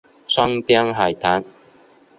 [0.27, 1.45] 川滇海棠